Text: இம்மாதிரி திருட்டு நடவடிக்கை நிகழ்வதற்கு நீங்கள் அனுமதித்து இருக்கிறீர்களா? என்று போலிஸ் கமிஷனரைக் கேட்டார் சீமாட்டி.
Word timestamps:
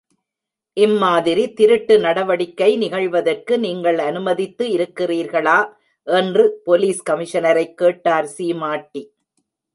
இம்மாதிரி 0.77 1.53
திருட்டு 1.53 1.99
நடவடிக்கை 1.99 2.77
நிகழ்வதற்கு 2.77 3.59
நீங்கள் 3.59 3.97
அனுமதித்து 3.97 4.67
இருக்கிறீர்களா? 4.67 5.59
என்று 6.07 6.61
போலிஸ் 6.65 7.03
கமிஷனரைக் 7.09 7.73
கேட்டார் 7.73 8.25
சீமாட்டி. 8.25 9.03